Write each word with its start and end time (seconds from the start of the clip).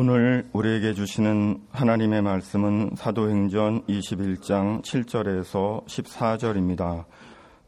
오늘 0.00 0.48
우리에게 0.52 0.94
주시는 0.94 1.60
하나님의 1.72 2.22
말씀은 2.22 2.90
사도행전 2.94 3.82
21장 3.86 4.80
7절에서 4.80 5.84
14절입니다. 5.86 7.04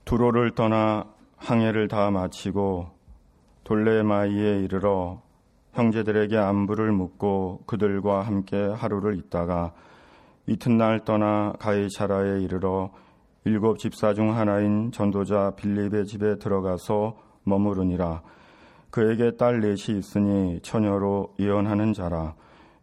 두로를 0.04 0.53
떠나 0.54 1.06
항해를 1.38 1.88
다 1.88 2.12
마치고 2.12 2.87
돌레마이에 3.64 4.61
이르러 4.61 5.21
형제들에게 5.72 6.38
안부를 6.38 6.93
묻고 6.93 7.64
그들과 7.66 8.23
함께 8.23 8.57
하루를 8.57 9.19
있다가 9.19 9.73
이튿날 10.47 11.05
떠나 11.05 11.55
가이차라에 11.59 12.43
이르러 12.43 12.93
일곱 13.45 13.81
집사 13.81 14.15
중 14.15 14.37
하나인 14.37 14.93
전도자 14.93 15.55
빌립의 15.57 16.07
집에 16.07 16.39
들어가서 16.39 17.17
머무르니라. 17.43 18.23
그에게 18.91 19.36
딸 19.36 19.61
넷이 19.61 19.98
있으니 19.98 20.61
처녀로 20.62 21.34
예언하는 21.38 21.93
자라. 21.93 22.34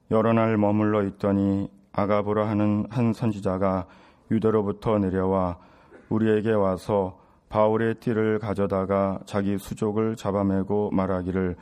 여러 0.10 0.32
날 0.34 0.58
머물러 0.58 1.04
있더니 1.04 1.70
아가보라 1.92 2.48
하는 2.48 2.86
한 2.90 3.12
선지자가 3.14 3.88
유대로부터 4.32 5.00
내려와 5.00 5.58
우리에게 6.10 6.52
와서 6.52 7.20
바울의 7.50 7.96
띠를 7.96 8.40
가져다가 8.40 9.20
자기 9.26 9.58
수족을 9.58 10.16
잡아매고 10.16 10.92
말하기를 10.92 11.56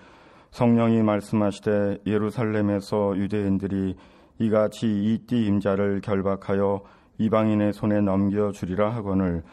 성령이 0.51 1.01
말씀하시되 1.03 1.99
예루살렘에서 2.05 3.17
유대인들이 3.17 3.95
이같이 4.39 4.87
이 4.87 5.25
띠 5.25 5.45
임자를 5.47 6.01
결박하여 6.01 6.81
이방인의 7.17 7.73
손에 7.73 8.01
넘겨 8.01 8.51
주리라 8.51 8.89
하거늘 8.89 9.43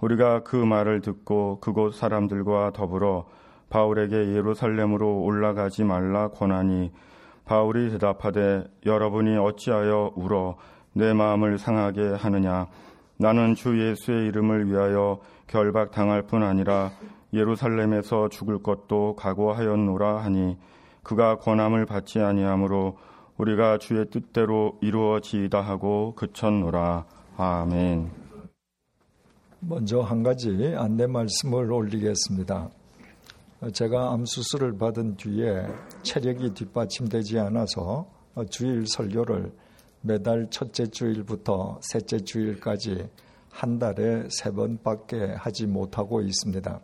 우리가 0.00 0.42
그 0.42 0.56
말을 0.56 1.02
듣고 1.02 1.60
그곳 1.60 1.94
사람들과 1.94 2.72
더불어 2.72 3.26
바울에게 3.70 4.34
예루살렘으로 4.34 5.22
올라가지 5.22 5.84
말라 5.84 6.28
권하니 6.28 6.92
바울이 7.46 7.90
대답하되 7.90 8.64
여러분이 8.84 9.38
어찌하여 9.38 10.12
울어 10.14 10.56
내 10.92 11.14
마음을 11.14 11.58
상하게 11.58 12.14
하느냐 12.14 12.66
나는 13.16 13.54
주 13.54 13.80
예수의 13.80 14.28
이름을 14.28 14.68
위하여 14.68 15.20
결박당할 15.46 16.22
뿐 16.22 16.42
아니라 16.42 16.90
예루살렘에서 17.32 18.28
죽을 18.28 18.62
것도 18.62 19.16
각오하였노라 19.16 20.18
하니 20.18 20.58
그가 21.02 21.36
권함을 21.38 21.86
받지 21.86 22.20
아니하므로 22.20 22.96
우리가 23.36 23.78
주의 23.78 24.04
뜻대로 24.10 24.78
이루어지이다 24.82 25.60
하고 25.60 26.14
그쳤노라. 26.14 27.06
아멘. 27.36 28.10
먼저 29.60 30.00
한 30.00 30.22
가지 30.22 30.74
안내 30.76 31.06
말씀을 31.06 31.72
올리겠습니다. 31.72 32.70
제가 33.68 34.12
암 34.12 34.24
수술을 34.24 34.78
받은 34.78 35.16
뒤에 35.16 35.66
체력이 36.02 36.54
뒷받침되지 36.54 37.38
않아서 37.40 38.06
주일 38.48 38.86
설교를 38.86 39.52
매달 40.00 40.48
첫째 40.48 40.86
주일부터 40.86 41.78
셋째 41.82 42.20
주일까지 42.20 43.06
한 43.50 43.78
달에 43.78 44.26
세 44.30 44.50
번밖에 44.50 45.34
하지 45.36 45.66
못하고 45.66 46.22
있습니다. 46.22 46.80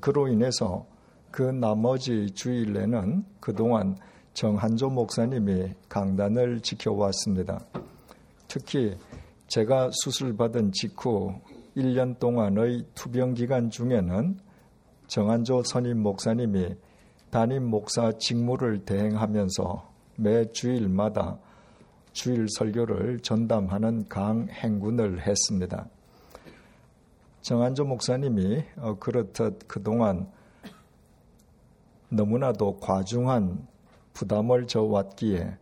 그로 0.00 0.28
인해서 0.28 0.86
그 1.30 1.42
나머지 1.42 2.30
주일에는 2.30 3.24
그동안 3.40 3.98
정한조 4.32 4.88
목사님이 4.88 5.74
강단을 5.90 6.60
지켜왔습니다. 6.60 7.60
특히 8.48 8.96
제가 9.48 9.90
수술받은 9.92 10.72
직후 10.72 11.34
1년 11.76 12.18
동안의 12.18 12.86
투병 12.94 13.34
기간 13.34 13.68
중에는 13.68 14.38
정한조 15.06 15.62
선임 15.64 16.02
목사님이 16.02 16.76
담임 17.30 17.64
목사 17.64 18.12
직무를 18.12 18.84
대행하면서 18.84 19.92
매 20.16 20.50
주일마다 20.52 21.38
주일 22.12 22.46
설교를 22.48 23.20
전담하는 23.20 24.08
강행군을 24.08 25.26
했습니다. 25.26 25.88
정한조 27.42 27.84
목사님이 27.84 28.64
어, 28.76 28.98
그렇듯 28.98 29.68
그동안 29.68 30.30
너무나도 32.08 32.78
과중한 32.78 33.66
부담을 34.12 34.66
져왔기에 34.66 35.58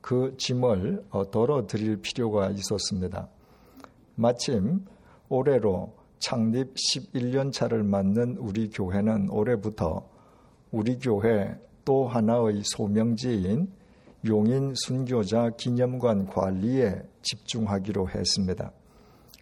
그 0.00 0.34
짐을 0.38 1.04
어, 1.10 1.30
덜어드릴 1.30 1.98
필요가 1.98 2.50
있었습니다. 2.50 3.28
마침 4.16 4.84
올해로 5.28 5.92
창립 6.24 6.72
11년 6.74 7.52
차를 7.52 7.82
맞는 7.82 8.38
우리 8.38 8.70
교회는 8.70 9.28
올해부터 9.28 10.08
우리 10.70 10.98
교회 10.98 11.54
또 11.84 12.08
하나의 12.08 12.62
소명지인 12.64 13.68
용인 14.26 14.72
순교자 14.74 15.50
기념관 15.58 16.26
관리에 16.28 17.02
집중하기로 17.20 18.08
했습니다. 18.08 18.72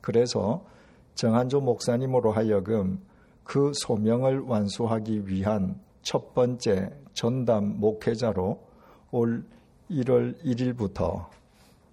그래서 0.00 0.64
정한조 1.14 1.60
목사님으로 1.60 2.32
하여금 2.32 3.00
그 3.44 3.70
소명을 3.76 4.40
완수하기 4.40 5.28
위한 5.28 5.78
첫 6.02 6.34
번째 6.34 6.90
전담 7.12 7.78
목회자로 7.78 8.60
올 9.12 9.44
1월 9.88 10.36
1일부터 10.44 11.26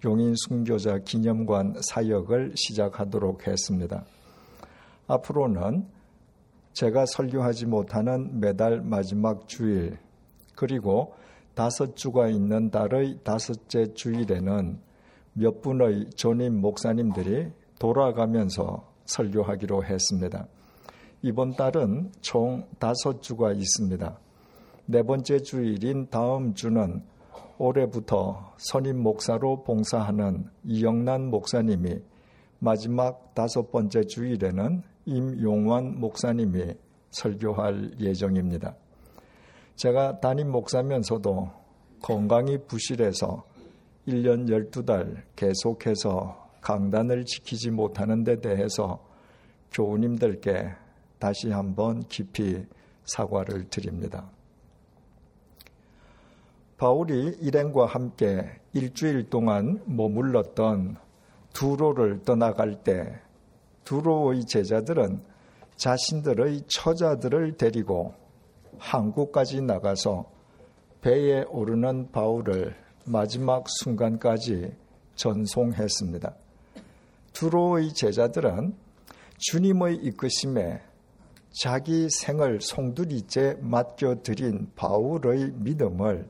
용인 0.04 0.34
순교자 0.48 0.98
기념관 1.04 1.76
사역을 1.80 2.54
시작하도록 2.56 3.46
했습니다. 3.46 4.04
앞으로는 5.10 5.86
제가 6.72 7.04
설교하지 7.06 7.66
못하는 7.66 8.38
매달 8.38 8.80
마지막 8.80 9.48
주일 9.48 9.98
그리고 10.54 11.14
다섯 11.54 11.96
주가 11.96 12.28
있는 12.28 12.70
달의 12.70 13.18
다섯째 13.24 13.92
주일에는 13.92 14.78
몇 15.32 15.62
분의 15.62 16.10
전임 16.14 16.60
목사님들이 16.60 17.50
돌아가면서 17.78 18.88
설교하기로 19.06 19.84
했습니다. 19.84 20.46
이번 21.22 21.54
달은 21.56 22.12
총 22.20 22.66
다섯 22.78 23.20
주가 23.20 23.52
있습니다. 23.52 24.16
네 24.86 25.02
번째 25.02 25.40
주일인 25.40 26.08
다음 26.08 26.54
주는 26.54 27.02
올해부터 27.58 28.54
선임 28.58 29.02
목사로 29.02 29.64
봉사하는 29.64 30.46
이영란 30.64 31.30
목사님이 31.30 32.00
마지막 32.60 33.34
다섯 33.34 33.70
번째 33.70 34.04
주일에는 34.04 34.82
임용환 35.10 35.98
목사님이 35.98 36.74
설교할 37.10 37.98
예정입니다. 37.98 38.76
제가 39.74 40.20
담임 40.20 40.52
목사면서도 40.52 41.50
건강이 42.00 42.58
부실해서 42.68 43.42
1년 44.06 44.48
12달 44.48 45.22
계속해서 45.34 46.50
강단을 46.60 47.24
지키지 47.24 47.70
못하는 47.70 48.22
데 48.22 48.40
대해서 48.40 49.04
교우님들께 49.72 50.70
다시 51.18 51.50
한번 51.50 52.04
깊이 52.04 52.64
사과를 53.04 53.68
드립니다. 53.68 54.30
바울이 56.76 57.36
일행과 57.40 57.86
함께 57.86 58.48
일주일 58.72 59.28
동안 59.28 59.82
머물렀던 59.86 60.96
두로를 61.52 62.22
떠나갈 62.22 62.82
때 62.84 63.20
두로의 63.90 64.44
제자들은 64.44 65.20
자신들의 65.74 66.62
처자들을 66.68 67.56
데리고 67.56 68.14
한국까지 68.78 69.62
나가서 69.62 70.30
배에 71.00 71.42
오르는 71.48 72.12
바울을 72.12 72.76
마지막 73.04 73.64
순간까지 73.68 74.76
전송했습니다. 75.16 76.36
두로의 77.32 77.92
제자들은 77.92 78.76
주님의 79.38 79.96
이끄심에 79.96 80.82
자기 81.50 82.08
생을 82.10 82.60
송두리째 82.60 83.56
맡겨드린 83.60 84.70
바울의 84.76 85.54
믿음을 85.56 86.28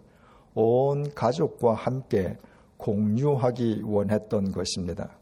온 0.54 1.14
가족과 1.14 1.74
함께 1.74 2.38
공유하기 2.78 3.82
원했던 3.84 4.50
것입니다. 4.50 5.19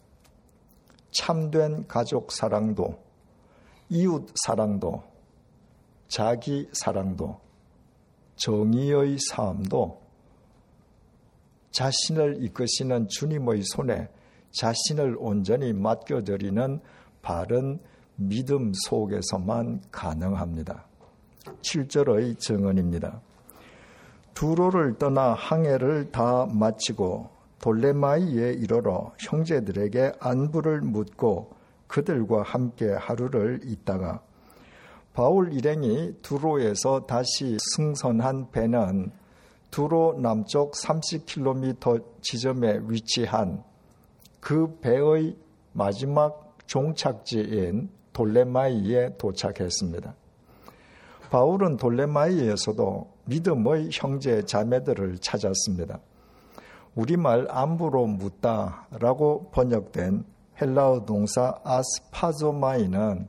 참된 1.10 1.86
가족 1.86 2.32
사랑도, 2.32 2.98
이웃 3.88 4.26
사랑도, 4.44 5.02
자기 6.08 6.68
사랑도, 6.72 7.40
정의의 8.36 9.18
삶도 9.30 10.00
자신을 11.70 12.42
이끄시는 12.42 13.08
주님의 13.08 13.62
손에 13.64 14.08
자신을 14.52 15.16
온전히 15.18 15.72
맡겨드리는 15.72 16.80
바른 17.20 17.78
믿음 18.16 18.72
속에서만 18.74 19.82
가능합니다. 19.90 20.86
7절의 21.62 22.38
증언입니다. 22.38 23.20
두로를 24.34 24.98
떠나 24.98 25.34
항해를 25.34 26.10
다 26.10 26.46
마치고 26.46 27.37
돌레마이에 27.60 28.52
이르러 28.52 29.12
형제들에게 29.18 30.12
안부를 30.20 30.80
묻고 30.82 31.56
그들과 31.86 32.42
함께 32.42 32.90
하루를 32.92 33.60
있다가 33.64 34.22
바울 35.12 35.52
일행이 35.52 36.14
두로에서 36.22 37.06
다시 37.06 37.56
승선한 37.74 38.50
배는 38.52 39.10
두로 39.70 40.18
남쪽 40.20 40.72
30km 40.72 42.04
지점에 42.22 42.80
위치한 42.84 43.64
그 44.40 44.78
배의 44.80 45.36
마지막 45.72 46.56
종착지인 46.66 47.90
돌레마이에 48.12 49.16
도착했습니다. 49.18 50.14
바울은 51.30 51.76
돌레마이에서도 51.76 53.12
믿음의 53.26 53.90
형제 53.92 54.42
자매들을 54.44 55.18
찾았습니다. 55.18 56.00
우리말 56.98 57.46
안부로 57.48 58.06
묻다라고 58.06 59.50
번역된 59.52 60.24
헬라어 60.60 61.04
동사 61.04 61.54
아스파조마이는 61.62 63.28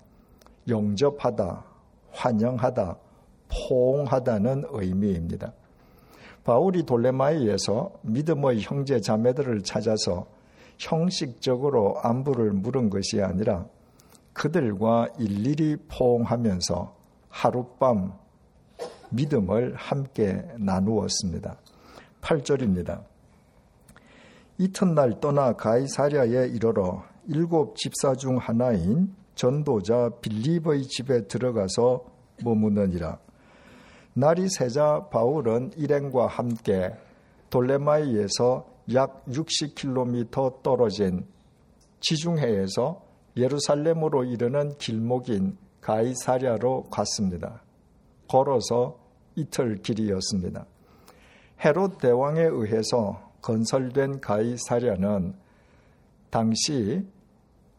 영접하다, 0.67 1.63
환영하다, 2.11 2.97
포옹하다는 3.47 4.63
의미입니다. 4.71 5.53
바울이 6.43 6.81
돌레마이에서 6.83 7.91
믿음의 8.01 8.61
형제 8.61 8.99
자매들을 8.99 9.61
찾아서 9.61 10.25
형식적으로 10.79 11.99
안부를 12.01 12.53
물은 12.53 12.89
것이 12.89 13.21
아니라 13.21 13.67
그들과 14.33 15.09
일일이 15.19 15.77
포옹하면서 15.87 16.95
하룻밤 17.29 18.13
믿음을 19.11 19.75
함께 19.75 20.43
나누었습니다. 20.57 21.55
8절입니다. 22.21 23.18
이튿날 24.61 25.21
떠나 25.21 25.53
가이사랴에 25.53 26.49
이르러 26.49 27.05
일곱 27.27 27.77
집사 27.77 28.13
중 28.13 28.35
하나인 28.35 29.15
전도자 29.33 30.09
빌립의 30.21 30.83
집에 30.83 31.27
들어가서 31.27 32.03
머무느니라. 32.43 33.19
날이 34.15 34.49
새자 34.49 35.07
바울은 35.13 35.71
일행과 35.77 36.27
함께 36.27 36.91
돌레마이에서 37.49 38.65
약 38.93 39.23
60km 39.27 40.61
떨어진 40.61 41.25
지중해에서 42.01 43.01
예루살렘으로 43.37 44.25
이르는 44.25 44.77
길목인 44.77 45.57
가이사랴로 45.79 46.89
갔습니다. 46.91 47.63
걸어서 48.27 48.99
이틀 49.35 49.77
길이었습니다. 49.77 50.65
헤롯 51.63 51.99
대왕에 51.99 52.41
의해서 52.41 53.28
건설된 53.41 54.21
가이사랴는 54.21 55.33
당시 56.29 57.05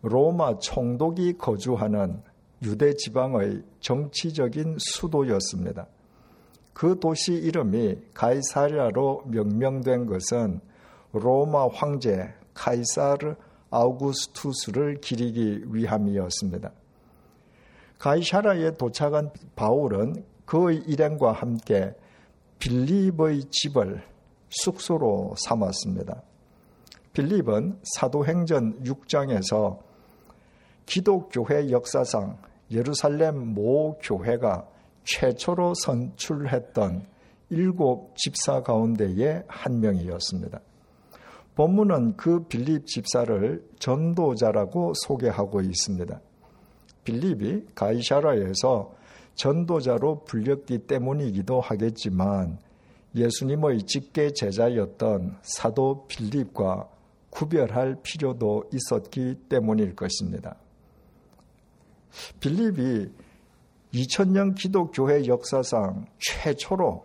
로마 0.02 0.58
총독이 0.58 1.38
거주하는 1.38 2.22
유대 2.62 2.94
지방의 2.94 3.62
정치적인 3.80 4.76
수도였습니다. 4.78 5.86
그 6.72 6.98
도시 6.98 7.32
이름이 7.32 7.96
가이사랴로 8.14 9.24
명명된 9.26 10.06
것은 10.06 10.60
로마 11.12 11.68
황제 11.68 12.32
카이사르 12.54 13.34
아우구스투스를 13.70 15.00
기리기 15.00 15.64
위함이었습니다. 15.66 16.72
가이사라에 17.98 18.76
도착한 18.76 19.30
바울은 19.56 20.24
그의 20.44 20.78
일행과 20.86 21.32
함께 21.32 21.94
빌립의 22.58 23.44
집을 23.50 24.02
숙소로 24.50 25.34
삼았습니다. 25.36 26.22
빌립은 27.12 27.80
사도행전 27.96 28.84
6장에서 28.84 29.78
기독교회 30.86 31.70
역사상 31.70 32.38
예루살렘 32.70 33.54
모 33.54 33.98
교회가 34.02 34.66
최초로 35.04 35.74
선출했던 35.74 37.06
일곱 37.50 38.16
집사 38.16 38.62
가운데의 38.62 39.44
한 39.48 39.80
명이었습니다. 39.80 40.60
본문은 41.56 42.16
그 42.16 42.44
빌립 42.46 42.86
집사를 42.86 43.64
전도자라고 43.80 44.92
소개하고 44.94 45.60
있습니다. 45.60 46.20
빌립이 47.04 47.66
가이샤라에서 47.74 48.92
전도자로 49.34 50.24
불렸기 50.24 50.86
때문이기도 50.86 51.60
하겠지만 51.60 52.58
예수님의 53.14 53.82
직계 53.84 54.32
제자였던 54.32 55.38
사도 55.42 56.06
빌립과 56.06 56.88
구별할 57.30 57.96
필요도 58.02 58.70
있었기 58.72 59.46
때문일 59.48 59.96
것입니다. 59.96 60.56
빌립이 62.40 63.08
2000년 63.92 64.54
기독교회 64.54 65.26
역사상 65.26 66.06
최초로 66.18 67.04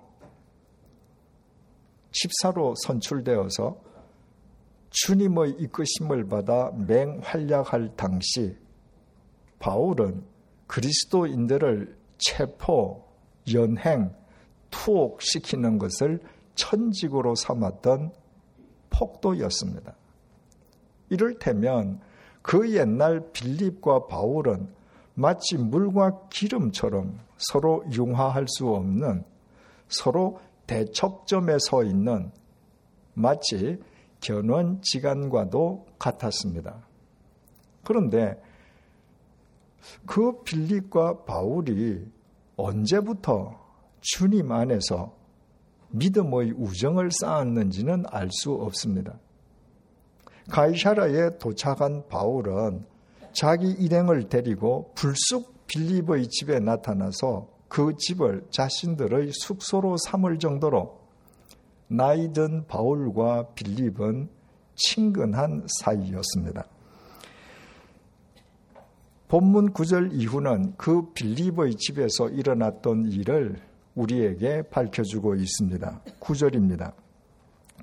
집사로 2.12 2.76
선출되어서 2.84 3.78
주님의 4.90 5.56
이끄심을 5.60 6.28
받아 6.28 6.72
맹활약할 6.72 7.96
당시 7.98 8.56
바울은 9.60 10.24
그리스도인들을 10.68 11.98
체포, 12.18 13.04
연행, 13.54 14.16
투옥시키는 14.76 15.78
것을 15.78 16.20
천직으로 16.56 17.36
삼았던 17.36 18.12
폭도였습니다. 18.90 19.96
이를테면 21.10 22.02
그 22.42 22.74
옛날 22.76 23.32
빌립과 23.32 24.08
바울은 24.08 24.68
마치 25.14 25.58
물과 25.58 26.28
기름처럼 26.30 27.20
서로 27.38 27.84
융화할 27.92 28.48
수 28.48 28.68
없는 28.68 29.24
서로 29.88 30.40
대척점에 30.68 31.58
서 31.60 31.84
있는 31.84 32.32
마치 33.14 33.80
견원지간과도 34.20 35.86
같았습니다. 35.98 36.86
그런데 37.84 38.42
그 40.06 40.44
빌립과 40.44 41.24
바울이 41.26 42.06
언제부터 42.58 43.65
주님 44.06 44.52
안에서 44.52 45.16
믿음의 45.90 46.54
우정을 46.58 47.10
쌓았는지는 47.12 48.06
알 48.10 48.30
수 48.32 48.54
없습니다. 48.54 49.18
가이샤라에 50.52 51.40
도착한 51.40 52.08
바울은 52.08 52.86
자기 53.34 53.72
일행을 53.72 54.30
데리고 54.30 54.92
불쑥 54.94 55.66
빌립의 55.66 56.28
집에 56.30 56.60
나타나서 56.60 57.48
그 57.68 57.96
집을 57.98 58.46
자신들의 58.52 59.32
숙소로 59.34 59.98
삼을 59.98 60.38
정도로 60.38 61.00
나이든 61.88 62.68
바울과 62.68 63.54
빌립은 63.56 64.30
친근한 64.76 65.66
사이였습니다. 65.82 66.66
본문 69.28 69.74
9절 69.74 70.14
이후는 70.14 70.76
그 70.78 71.12
빌립의 71.14 71.76
집에서 71.78 72.30
일어났던 72.30 73.06
일을 73.06 73.60
우리에게 73.96 74.64
밝혀주고 74.64 75.36
있습니다. 75.36 76.02
9절입니다. 76.20 76.94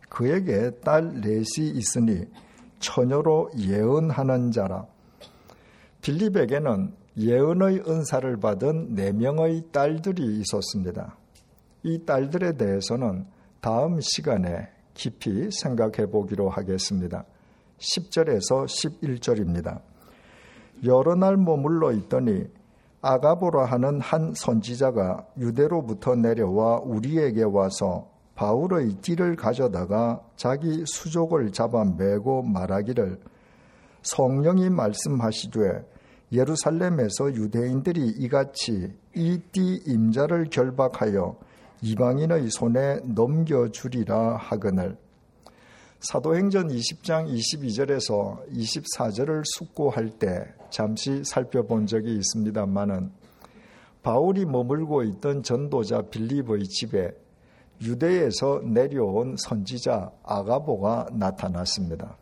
그에게 0.08 0.70
딸 0.84 1.20
넷이 1.20 1.70
있으니 1.70 2.26
처녀로 2.78 3.50
예언하는 3.56 4.50
자라. 4.50 4.86
빌립에게는 6.02 6.94
예언의 7.16 7.82
은사를 7.86 8.36
받은 8.38 8.94
네 8.94 9.12
명의 9.12 9.62
딸들이 9.70 10.40
있었습니다. 10.40 11.16
이 11.82 12.04
딸들에 12.04 12.56
대해서는 12.56 13.26
다음 13.60 14.00
시간에 14.00 14.68
깊이 14.94 15.50
생각해 15.50 16.10
보기로 16.10 16.48
하겠습니다. 16.50 17.24
10절에서 17.78 18.66
11절입니다. 18.66 19.80
여러 20.84 21.14
날 21.14 21.36
머물러 21.36 21.92
있더니 21.92 22.44
아가보라 23.02 23.64
하는 23.64 24.00
한 24.00 24.32
선지자가 24.34 25.26
유대로부터 25.38 26.14
내려와 26.14 26.82
우리에게 26.84 27.42
와서 27.42 28.08
바울의 28.36 28.94
띠를 29.02 29.36
가져다가 29.36 30.20
자기 30.36 30.84
수족을 30.86 31.50
잡아 31.50 31.84
매고 31.84 32.42
말하기를 32.42 33.18
성령이 34.02 34.70
말씀하시되 34.70 35.84
예루살렘에서 36.32 37.34
유대인들이 37.34 38.14
이같이 38.18 38.94
이 39.14 39.38
띠 39.52 39.82
임자를 39.86 40.46
결박하여 40.50 41.36
이방인의 41.82 42.48
손에 42.50 43.00
넘겨주리라 43.04 44.36
하거늘 44.36 44.96
사도행전 46.02 46.66
20장 46.66 47.32
22절에서 47.32 48.44
24절을 48.50 49.42
숙고할 49.44 50.10
때 50.10 50.52
잠시 50.68 51.22
살펴본 51.22 51.86
적이 51.86 52.16
있습니다만은 52.16 53.12
바울이 54.02 54.44
머물고 54.44 55.04
있던 55.04 55.44
전도자 55.44 56.02
빌립의 56.02 56.64
집에 56.64 57.12
유대에서 57.80 58.62
내려온 58.64 59.36
선지자 59.38 60.10
아가보가 60.24 61.10
나타났습니다. 61.12 62.16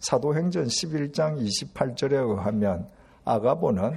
사도행전 0.00 0.64
11장 0.64 1.40
28절에 1.40 2.14
의하면 2.14 2.88
아가보는 3.24 3.96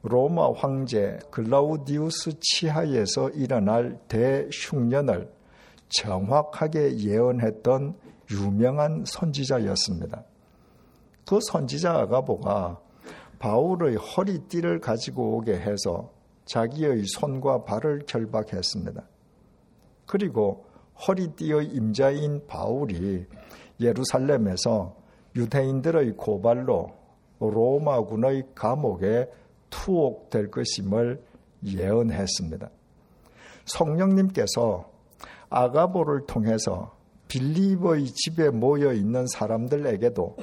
로마 0.00 0.50
황제 0.52 1.18
글라우디우스 1.30 2.38
치하에서 2.40 3.28
일어날 3.30 3.98
대흉년을 4.08 5.30
정확하게 5.90 6.96
예언했던 7.00 7.96
유명한 8.30 9.04
선지자였습니다. 9.06 10.24
그 11.26 11.38
선지자 11.40 11.92
아가보가 11.92 12.80
바울의 13.38 13.96
허리띠를 13.96 14.80
가지고 14.80 15.36
오게 15.36 15.52
해서 15.54 16.12
자기의 16.44 17.04
손과 17.06 17.64
발을 17.64 18.00
결박했습니다. 18.06 19.02
그리고 20.06 20.66
허리띠의 21.06 21.66
임자인 21.66 22.46
바울이 22.46 23.26
예루살렘에서 23.80 24.96
유대인들의 25.36 26.16
고발로 26.16 26.92
로마군의 27.38 28.48
감옥에 28.54 29.30
투옥될 29.70 30.50
것임을 30.50 31.22
예언했습니다. 31.64 32.68
성령님께서 33.64 34.90
아가보를 35.48 36.26
통해서 36.26 36.99
빌립의 37.30 38.06
집에 38.06 38.50
모여 38.50 38.92
있는 38.92 39.24
사람들에게도 39.28 40.36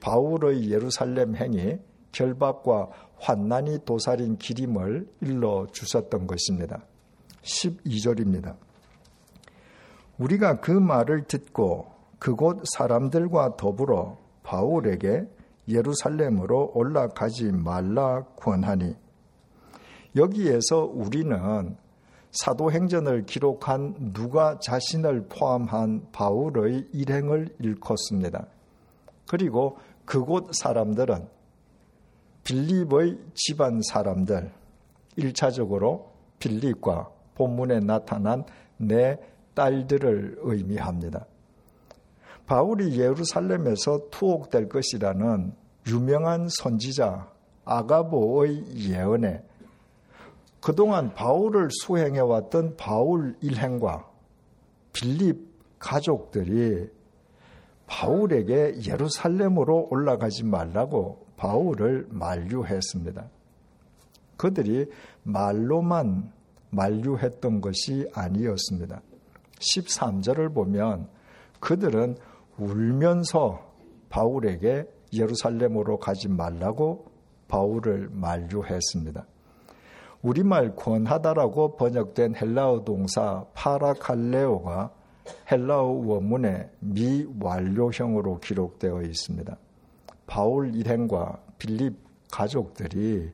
바울의 0.00 0.70
예루살렘 0.70 1.36
행이 1.36 1.78
결박과 2.10 2.90
환난이 3.20 3.84
도살인 3.84 4.38
기림을 4.38 5.08
일러 5.20 5.68
주셨던 5.70 6.26
것입니다. 6.26 6.84
12절입니다. 7.42 8.56
우리가 10.18 10.60
그 10.60 10.72
말을 10.72 11.24
듣고 11.28 11.92
그곳 12.18 12.60
사람들과 12.76 13.56
더불어 13.56 14.18
바울에게 14.42 15.28
예루살렘으로 15.68 16.72
올라가지 16.74 17.52
말라 17.52 18.24
권하니 18.36 18.96
여기에서 20.16 20.84
우리는 20.86 21.76
사도행전을 22.32 23.24
기록한 23.26 24.12
누가 24.12 24.58
자신을 24.58 25.26
포함한 25.28 26.08
바울의 26.12 26.88
일행을 26.92 27.56
일컫습니다. 27.58 28.46
그리고 29.26 29.78
그곳 30.04 30.54
사람들은 30.54 31.28
빌립의 32.44 33.18
집안 33.34 33.80
사람들, 33.82 34.50
1차적으로 35.18 36.06
빌립과 36.38 37.10
본문에 37.34 37.80
나타난 37.80 38.44
내 38.76 39.18
딸들을 39.54 40.38
의미합니다. 40.40 41.26
바울이 42.46 42.98
예루살렘에서 42.98 44.08
투옥될 44.10 44.68
것이라는 44.68 45.52
유명한 45.88 46.48
선지자 46.48 47.30
아가보의 47.64 48.64
예언에 48.90 49.42
그동안 50.60 51.14
바울을 51.14 51.68
수행해왔던 51.70 52.76
바울 52.76 53.36
일행과 53.40 54.08
빌립 54.92 55.48
가족들이 55.78 56.90
바울에게 57.86 58.82
예루살렘으로 58.86 59.88
올라가지 59.90 60.44
말라고 60.44 61.26
바울을 61.36 62.08
만류했습니다. 62.10 63.28
그들이 64.36 64.90
말로만 65.22 66.32
만류했던 66.70 67.60
것이 67.60 68.08
아니었습니다. 68.12 69.00
13절을 69.58 70.54
보면 70.54 71.08
그들은 71.60 72.16
울면서 72.58 73.72
바울에게 74.10 74.86
예루살렘으로 75.12 75.98
가지 75.98 76.28
말라고 76.28 77.06
바울을 77.48 78.10
만류했습니다. 78.12 79.26
우리말 80.22 80.74
권하다라고 80.74 81.76
번역된 81.76 82.34
헬라어 82.34 82.84
동사 82.84 83.44
파라칼레오가 83.54 84.90
헬라어 85.50 85.84
원문에 85.84 86.70
미완료형으로 86.80 88.40
기록되어 88.40 89.02
있습니다. 89.02 89.56
바울 90.26 90.74
일행과 90.74 91.38
빌립 91.58 91.96
가족들이 92.30 93.30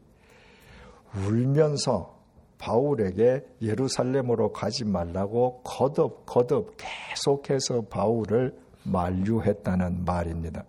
울면서 1.26 2.14
바울에게 2.58 3.44
예루살렘으로 3.62 4.52
가지 4.52 4.84
말라고 4.84 5.60
거듭 5.64 6.24
거듭 6.26 6.76
계속해서 6.76 7.82
바울을 7.90 8.56
만류했다는 8.84 10.04
말입니다. 10.04 10.64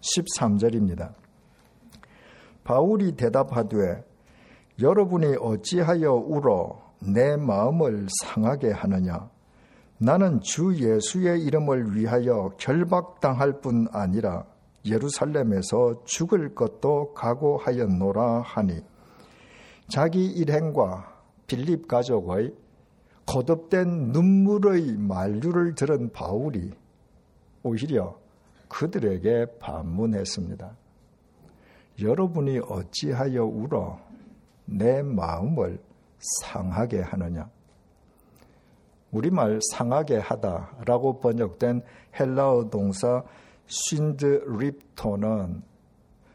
13절입니다. 0.00 1.14
바울이 2.64 3.12
대답하되 3.12 4.04
여러분이 4.80 5.36
어찌하여 5.40 6.12
울어 6.12 6.80
내 7.00 7.36
마음을 7.36 8.06
상하게 8.22 8.70
하느냐 8.70 9.28
나는 9.98 10.40
주 10.40 10.74
예수의 10.74 11.42
이름을 11.42 11.94
위하여 11.94 12.50
결박당할 12.56 13.60
뿐 13.60 13.86
아니라 13.92 14.44
예루살렘에서 14.86 16.02
죽을 16.04 16.54
것도 16.54 17.12
각오하였노라 17.12 18.40
하니 18.40 18.80
자기 19.88 20.24
일행과 20.24 21.20
빌립 21.46 21.86
가족의 21.86 22.54
거듭된 23.26 24.12
눈물의 24.12 24.96
만류를 24.96 25.74
들은 25.74 26.10
바울이 26.12 26.72
오히려 27.62 28.18
그들에게 28.68 29.58
반문했습니다. 29.58 30.70
여러분이 32.00 32.60
어찌하여 32.60 33.44
울어 33.44 34.09
내 34.70 35.02
마음을 35.02 35.80
상하게 36.18 37.00
하느냐? 37.00 37.50
우리말 39.10 39.58
상하게 39.72 40.18
하다라고 40.18 41.18
번역된 41.20 41.82
헬라어 42.18 42.70
동사 42.70 43.24
쉰드 43.66 44.44
립토는 44.58 45.62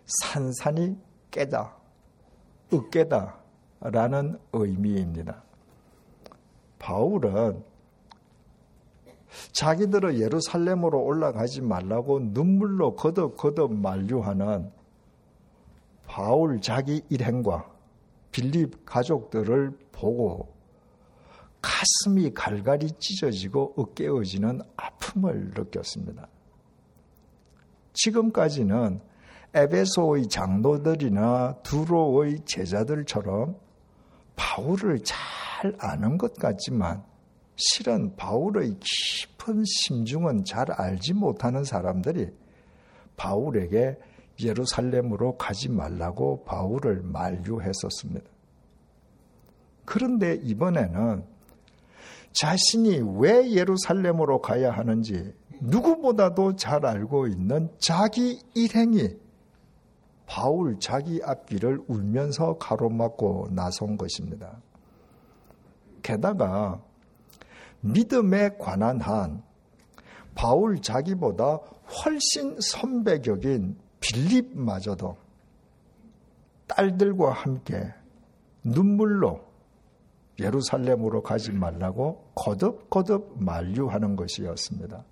산산이 0.05 0.97
깨다, 1.31 1.75
으깨다 2.73 3.35
라는 3.79 4.39
의미입니다. 4.51 5.43
바울은 6.79 7.63
자기들은 9.51 10.19
예루살렘으로 10.19 11.03
올라가지 11.03 11.61
말라고 11.61 12.19
눈물로 12.19 12.95
거듭거듭 12.95 13.73
만류하는 13.73 14.71
바울 16.07 16.61
자기 16.61 17.01
일행과 17.09 17.74
빌립 18.35 18.85
가족들을 18.85 19.71
보고 19.93 20.53
가슴이 21.61 22.33
갈갈이 22.33 22.91
찢어지고 22.99 23.75
으깨어지는 23.79 24.59
아픔을 24.75 25.51
느꼈습니다. 25.55 26.27
지금까지는 27.93 28.99
에베소의 29.53 30.27
장로들이나 30.27 31.61
두로의 31.63 32.41
제자들처럼 32.43 33.55
바울을 34.35 34.99
잘 35.05 35.73
아는 35.79 36.17
것 36.17 36.33
같지만 36.33 37.05
실은 37.55 38.17
바울의 38.17 38.75
깊은 38.81 39.63
심중은 39.65 40.43
잘 40.43 40.69
알지 40.73 41.13
못하는 41.13 41.63
사람들이 41.63 42.27
바울에게 43.15 43.97
예루살렘으로 44.39 45.37
가지 45.37 45.69
말라고 45.69 46.43
바울을 46.43 47.01
만류했었습니다. 47.03 48.25
그런데 49.85 50.35
이번에는 50.43 51.23
자신이 52.33 53.01
왜 53.17 53.51
예루살렘으로 53.51 54.41
가야 54.41 54.71
하는지 54.71 55.33
누구보다도 55.61 56.57
잘 56.57 56.85
알고 56.85 57.27
있는 57.27 57.69
자기 57.79 58.41
일행이 58.53 59.17
바울 60.25 60.79
자기 60.79 61.21
앞길을 61.23 61.83
울면서 61.87 62.57
가로막고 62.57 63.49
나선 63.51 63.97
것입니다. 63.97 64.59
게다가 66.01 66.81
믿음에 67.81 68.57
관한 68.57 68.99
한 68.99 69.43
바울 70.33 70.81
자기보다 70.81 71.59
훨씬 72.03 72.59
선배격인 72.59 73.77
빌립마저도 74.05 75.17
딸들과 76.67 77.31
함께 77.31 77.93
눈물로 78.63 79.43
예루살렘으로 80.39 81.23
가지 81.23 81.51
말라고 81.51 82.31
거듭거듭 82.35 83.35
만류하는 83.37 84.15
것이었습니다. 84.15 85.03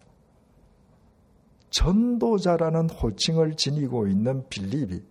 전도자라는 1.70 2.90
호칭을 2.90 3.56
지니고 3.56 4.08
있는 4.08 4.48
빌립이 4.50 5.02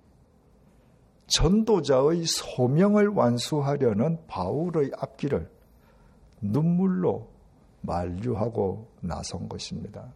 전도자의 1.27 2.25
소명을 2.27 3.09
완수하려는 3.09 4.19
바울의 4.27 4.93
앞길을 4.99 5.51
눈물로 6.41 7.29
만류하고 7.81 8.89
나선 9.01 9.49
것입니다. 9.49 10.13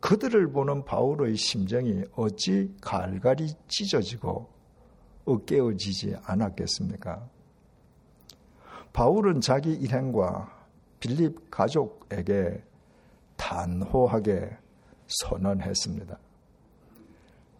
그들을 0.00 0.50
보는 0.52 0.84
바울의 0.84 1.36
심정이 1.36 2.04
어찌 2.16 2.74
갈갈이 2.80 3.52
찢어지고 3.68 4.50
어깨어지지 5.24 6.16
않았겠습니까? 6.24 7.28
바울은 8.92 9.40
자기 9.40 9.72
일행과 9.72 10.50
빌립 10.98 11.50
가족에게 11.50 12.62
단호하게 13.36 14.56
선언했습니다. 15.06 16.18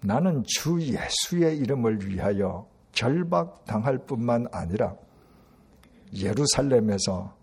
나는 0.02 0.42
주 0.46 0.80
예수의 0.80 1.58
이름을 1.58 2.06
위하여 2.06 2.66
결박당할 2.92 3.98
뿐만 3.98 4.46
아니라 4.50 4.96
예루살렘에서 6.14 7.34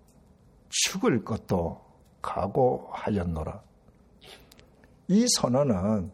죽을 0.69 1.23
것도 1.23 1.81
각오하였노라. 2.21 3.66
이 5.07 5.25
선언은 5.27 6.11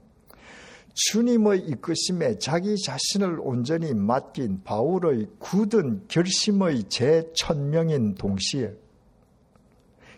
주님의 0.94 1.60
이끄심에 1.62 2.38
자기 2.38 2.76
자신을 2.80 3.40
온전히 3.40 3.94
맡긴 3.94 4.64
바울의 4.64 5.28
굳은 5.40 6.06
결심의 6.08 6.84
제천명인 6.90 8.16
동시에 8.16 8.74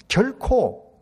결코 0.07 0.93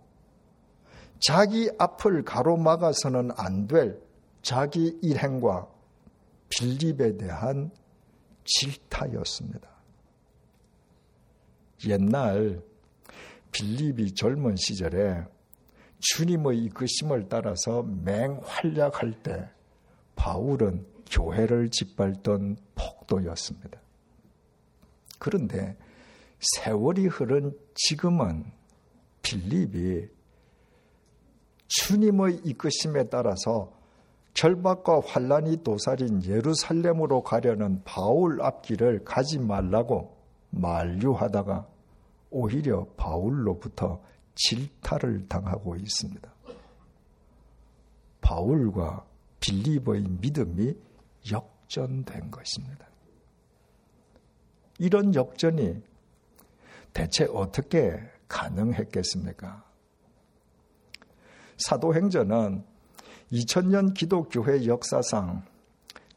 자기 1.20 1.70
앞을 1.78 2.24
가로막아서는 2.24 3.32
안 3.36 3.68
될 3.68 4.00
자기 4.44 5.00
일행과 5.02 5.68
빌립에 6.50 7.18
대한 7.18 7.72
질타였습니다. 8.44 9.70
옛날 11.88 12.62
빌립이 13.52 14.14
젊은 14.14 14.56
시절에 14.58 15.24
주님의 16.04 16.60
이끄심을 16.66 17.30
따라서 17.30 17.84
맹활약할 18.04 19.24
때 19.24 19.50
바울은 20.16 20.86
교회를 21.10 21.70
짓밟던 21.70 22.58
폭도였습니다. 22.76 23.80
그런데 25.18 25.78
세월이 26.40 27.08
흐른 27.08 27.58
지금은 27.76 28.44
빌립이 29.22 30.08
주님의 31.68 32.42
이끄심에 32.44 33.06
따라서 33.06 33.72
절박과 34.34 35.02
환란이 35.06 35.64
도살인 35.64 36.24
예루살렘으로 36.26 37.24
가려는 37.24 37.82
바울 37.86 38.42
앞길을 38.42 39.06
가지 39.06 39.40
말라고 39.40 40.18
만류하다가 40.50 41.68
오히려 42.32 42.88
바울로부터 42.98 44.02
질타를 44.36 45.28
당하고 45.28 45.76
있습니다. 45.76 46.34
바울과 48.22 49.06
빌리버의 49.40 50.04
믿음이 50.22 50.76
역전된 51.32 52.32
것입니다. 52.32 52.88
이런 54.80 55.14
역전이 55.14 55.82
대체 56.94 57.26
어떻게 57.26 58.00
가능했겠습니까? 58.28 59.64
사도행전은 61.58 62.64
2000년 63.32 63.94
기독교회 63.94 64.66
역사상 64.66 65.46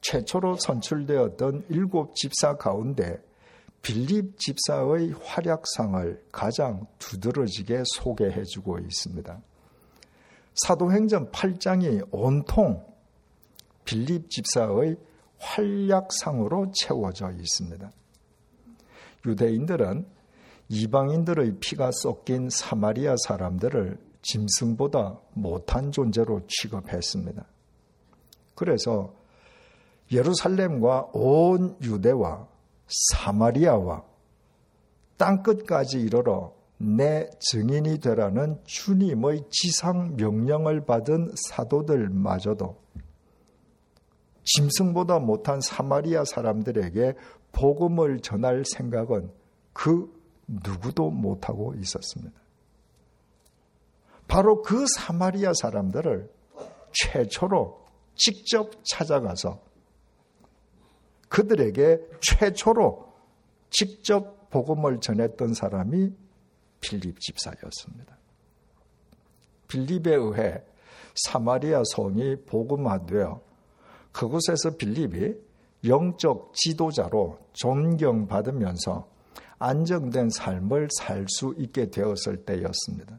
최초로 0.01 0.57
선출되었던 0.57 1.67
일곱 1.69 2.15
집사 2.15 2.57
가운데 2.57 3.21
빌립 3.87 4.37
집사의 4.41 5.15
활약상을 5.23 6.25
가장 6.33 6.89
두드러지게 6.99 7.85
소개해 7.95 8.43
주고 8.43 8.81
있습니다. 8.81 9.41
사도행전 10.57 11.31
8장이 11.31 12.09
온통 12.11 12.85
빌립 13.85 14.29
집사의 14.29 14.97
활약상으로 15.39 16.73
채워져 16.75 17.31
있습니다. 17.31 17.93
유대인들은 19.25 20.05
이방인들의 20.69 21.59
피가 21.61 21.93
섞인 21.93 22.51
사마리아 22.51 23.15
사람들을 23.17 23.99
짐승보다 24.23 25.21
못한 25.35 25.93
존재로 25.93 26.41
취급했습니다. 26.49 27.47
그래서 28.57 29.15
예루살렘과 30.11 31.11
온 31.13 31.77
유대와 31.81 32.56
사마리아와 32.87 34.05
땅끝까지 35.17 36.01
이르러 36.01 36.55
내 36.79 37.29
증인이 37.39 38.01
되라는 38.01 38.61
주님의 38.65 39.45
지상 39.51 40.17
명령을 40.17 40.85
받은 40.85 41.33
사도들마저도 41.49 42.77
짐승보다 44.45 45.19
못한 45.19 45.61
사마리아 45.61 46.25
사람들에게 46.25 47.15
복음을 47.53 48.21
전할 48.21 48.65
생각은 48.65 49.31
그 49.73 50.13
누구도 50.47 51.11
못하고 51.11 51.75
있었습니다. 51.75 52.39
바로 54.29 54.63
그 54.63 54.87
사마리아 54.87 55.53
사람들을 55.55 56.31
최초로 56.93 57.87
직접 58.15 58.71
찾아가서 58.85 59.66
그들에게 61.37 62.01
최초로 62.21 63.13
직접 63.69 64.49
복음을 64.49 65.01
전했던 65.01 65.53
사람이 65.53 66.11
빌립 66.81 67.21
집사였습니다. 67.21 68.17
빌립에 69.69 70.15
의해 70.15 70.63
사마리아 71.27 71.83
성이 71.95 72.37
복음화되어 72.47 73.43
그곳에서 74.13 74.77
빌립이 74.79 75.35
영적 75.85 76.55
지도자로 76.55 77.39
존경받으면서 77.53 79.07
안정된 79.59 80.31
삶을 80.31 80.89
살 80.99 81.27
수 81.29 81.55
있게 81.59 81.91
되었을 81.91 82.47
때였습니다. 82.47 83.19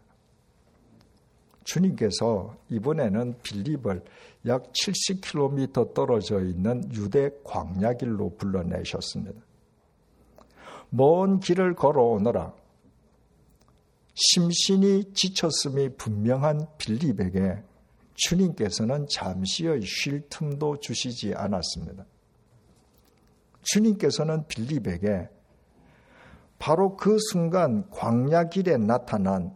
주님께서 1.68 2.56
이번에는 2.70 3.40
빌립을 3.44 4.02
약 4.46 4.72
70km 4.72 5.94
떨어져 5.94 6.40
있는 6.42 6.90
유대 6.94 7.30
광야길로 7.44 8.38
불러내셨습니다. 8.38 9.42
먼 10.90 11.42
길을 11.42 11.76
걸어오느라 11.76 12.54
심신이 14.16 15.14
지쳤음이 15.14 15.98
분명한 15.98 16.68
빌립에게 16.78 17.62
주님께서는 18.16 19.08
잠시의 19.10 19.82
쉴 19.82 20.28
틈도 20.30 20.80
주시지 20.80 21.34
않았습니다. 21.36 22.06
주님께서는 23.64 24.48
빌립에게 24.48 25.28
바로 26.60 26.96
그 26.96 27.18
순간 27.20 27.90
광야길에 27.92 28.78
나타난 28.78 29.54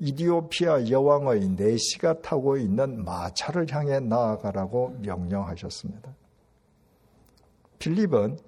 이디오피아 0.00 0.88
여왕의 0.88 1.50
내시가 1.50 2.22
타고 2.22 2.56
있는 2.56 3.04
마차를 3.04 3.66
향해 3.70 4.00
나아가라고 4.00 4.96
명령하셨습니다. 5.02 6.14
필립은 7.78 8.38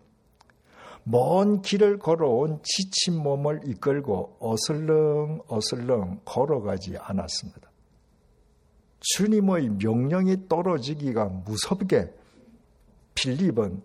먼 1.04 1.60
길을 1.60 1.98
걸어온 1.98 2.60
지친 2.62 3.18
몸을 3.22 3.60
이끌고 3.66 4.36
어슬렁 4.40 5.42
어슬렁 5.46 6.20
걸어가지 6.24 6.96
않았습니다. 6.96 7.70
주님의 9.00 9.70
명령이 9.70 10.48
떨어지기가 10.48 11.26
무섭게 11.26 12.14
필립은 13.14 13.82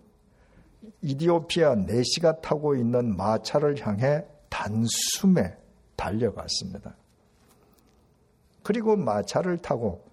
이디오피아 1.02 1.76
내시가 1.76 2.40
타고 2.40 2.76
있는 2.76 3.18
마차를 3.18 3.86
향해 3.86 4.24
단숨에 4.50 5.58
달려갔습니다. 5.96 6.96
그리고 8.68 8.98
마차를 8.98 9.60
타고 9.60 10.04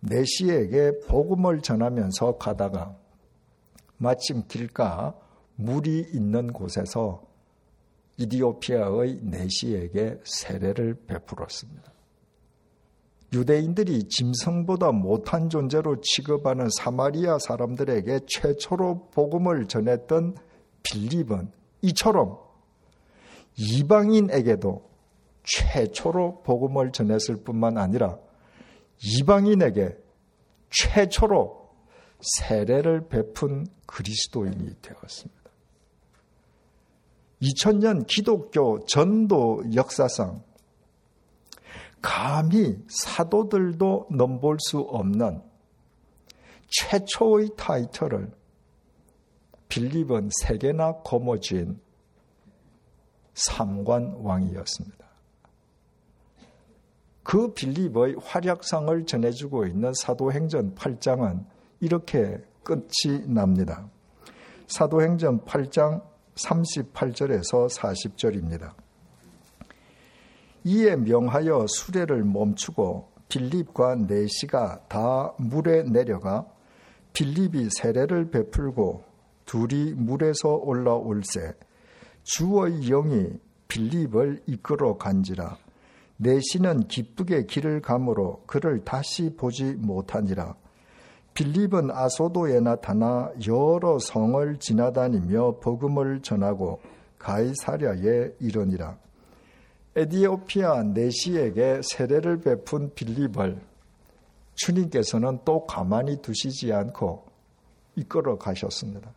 내시에게 0.00 0.98
복음을 1.06 1.60
전하면서 1.60 2.36
가다가 2.36 2.96
마침 3.96 4.42
길가 4.48 5.14
물이 5.54 6.08
있는 6.12 6.52
곳에서 6.52 7.22
이디오피아의 8.16 9.20
내시에게 9.22 10.18
세례를 10.24 10.96
베풀었습니다. 11.06 11.92
유대인들이 13.32 14.08
짐승보다 14.08 14.90
못한 14.90 15.48
존재로 15.48 16.00
취급하는 16.00 16.66
사마리아 16.76 17.38
사람들에게 17.38 18.18
최초로 18.26 19.10
복음을 19.12 19.68
전했던 19.68 20.34
빌립은 20.82 21.52
이처럼 21.82 22.36
이방인에게도 23.56 24.91
최초로 25.44 26.42
복음을 26.42 26.92
전했을 26.92 27.36
뿐만 27.36 27.78
아니라 27.78 28.18
이방인에게 29.02 29.96
최초로 30.70 31.70
세례를 32.20 33.08
베푼 33.08 33.66
그리스도인이 33.86 34.80
되었습니다. 34.80 35.42
2000년 37.42 38.06
기독교 38.06 38.84
전도 38.86 39.64
역사상 39.74 40.42
감히 42.00 42.78
사도들도 42.88 44.08
넘볼 44.10 44.58
수 44.60 44.78
없는 44.78 45.42
최초의 46.68 47.50
타이틀을 47.56 48.32
빌립은 49.68 50.30
세계나 50.42 51.02
거머쥔 51.02 51.80
삼관 53.34 54.16
왕이었습니다. 54.20 55.11
그 57.22 57.52
빌립의 57.52 58.16
활약상을 58.20 59.06
전해주고 59.06 59.66
있는 59.66 59.92
사도행전 59.94 60.74
8장은 60.74 61.44
이렇게 61.80 62.38
끝이 62.62 63.26
납니다. 63.26 63.88
사도행전 64.66 65.44
8장 65.44 66.02
38절에서 66.34 67.68
40절입니다. 67.70 68.72
이에 70.64 70.96
명하여 70.96 71.66
수레를 71.68 72.24
멈추고 72.24 73.08
빌립과 73.28 73.96
네시가 73.96 74.84
다 74.88 75.32
물에 75.38 75.84
내려가 75.84 76.46
빌립이 77.12 77.68
세례를 77.70 78.30
베풀고 78.30 79.04
둘이 79.44 79.92
물에서 79.94 80.48
올라올세 80.62 81.54
주의 82.22 82.80
영이 82.82 83.28
빌립을 83.68 84.42
이끌어 84.46 84.96
간지라 84.96 85.56
내시는 86.22 86.86
기쁘게 86.86 87.46
길을 87.46 87.82
가므로 87.82 88.42
그를 88.46 88.84
다시 88.84 89.34
보지 89.36 89.74
못하니라 89.74 90.54
빌립은 91.34 91.90
아소도에 91.90 92.60
나타나 92.60 93.32
여러 93.48 93.98
성을 93.98 94.56
지나다니며 94.58 95.58
복음을 95.60 96.20
전하고 96.22 96.80
가이사랴에 97.18 98.34
이르니라 98.38 98.98
에디오피아 99.96 100.84
내시에게 100.84 101.80
세례를 101.82 102.40
베푼 102.40 102.94
빌립을 102.94 103.60
주님께서는 104.54 105.40
또 105.44 105.66
가만히 105.66 106.22
두시지 106.22 106.72
않고 106.72 107.24
이끌어 107.96 108.38
가셨습니다. 108.38 109.12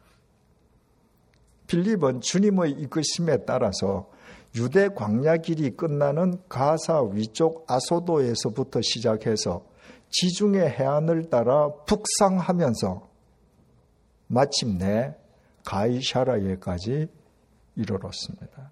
빌립은 1.68 2.22
주님의 2.22 2.72
이끄심에 2.72 3.46
따라서 3.46 4.10
유대 4.56 4.90
광야 4.90 5.38
길이 5.38 5.76
끝나는 5.76 6.42
가사 6.48 7.02
위쪽 7.02 7.66
아소도에서부터 7.70 8.82
시작해서 8.82 9.66
지중해 10.10 10.60
해안을 10.60 11.30
따라 11.30 11.72
북상하면서 11.86 13.10
마침내 14.28 15.16
가이샤라에까지 15.66 17.08
이르렀습니다. 17.76 18.72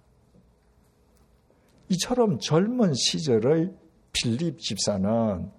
이처럼 1.90 2.38
젊은 2.38 2.94
시절의 2.94 3.74
빌립 4.12 4.58
집사는 4.58 5.50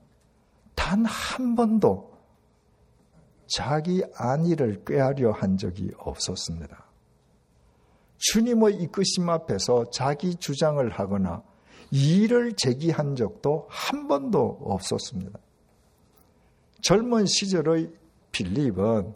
단 0.73 1.05
한 1.05 1.55
번도 1.55 2.15
자기 3.47 4.03
안위를 4.15 4.83
꾀하려 4.85 5.31
한 5.31 5.57
적이 5.57 5.91
없었습니다. 5.97 6.84
주님의 8.31 8.75
이끄심 8.81 9.29
앞에서 9.29 9.89
자기 9.91 10.35
주장을 10.35 10.87
하거나 10.89 11.43
이의를 11.91 12.53
제기한 12.53 13.15
적도 13.15 13.67
한 13.69 14.07
번도 14.07 14.59
없었습니다. 14.61 15.39
젊은 16.81 17.25
시절의 17.25 17.91
빌립은 18.31 19.13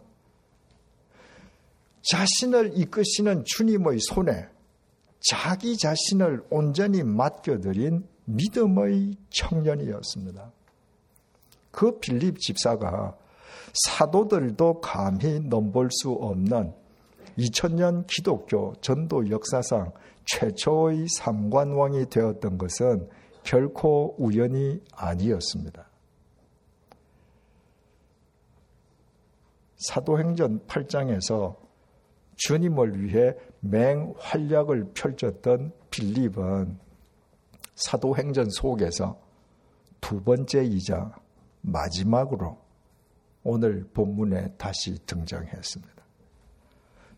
자신을 2.02 2.78
이끄시는 2.78 3.44
주님의 3.46 4.00
손에 4.00 4.48
자기 5.20 5.78
자신을 5.78 6.46
온전히 6.50 7.04
맡겨드린 7.04 8.08
믿음의 8.26 9.16
청년이었습니다. 9.32 10.52
그 11.72 12.00
빌립 12.00 12.40
집사가 12.40 13.18
사도들도 13.74 14.82
감히 14.82 15.40
넘볼 15.40 15.90
수 15.92 16.12
없는 16.12 16.74
2000년 17.40 18.06
기독교 18.08 18.74
전도 18.82 19.30
역사상 19.30 19.94
최초의 20.26 21.08
삼관왕이 21.08 22.10
되었던 22.10 22.58
것은 22.58 23.10
결코 23.44 24.16
우연이 24.18 24.82
아니었습니다. 24.94 25.88
사도행전 29.78 30.68
8장에서 30.68 31.56
주님을 32.36 33.02
위해 33.02 33.34
맹활약을 33.62 34.92
펼쳤던 34.94 35.72
빌립은 35.90 36.78
사도행전 37.76 38.50
속에서 38.50 39.20
두 40.02 40.22
번째 40.22 40.64
이자 40.66 41.16
마지막으로 41.62 42.58
오늘 43.44 43.88
본문에 43.94 44.56
다시 44.58 44.98
등장했습니다. 45.06 45.99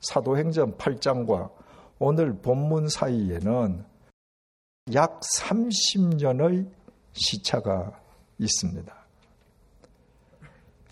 사도행전 0.01 0.77
8장과 0.77 1.51
오늘 1.99 2.33
본문 2.33 2.89
사이에는 2.89 3.85
약 4.93 5.19
30년의 5.21 6.69
시차가 7.13 7.99
있습니다. 8.39 8.95